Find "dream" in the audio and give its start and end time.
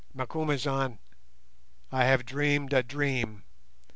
2.81-3.43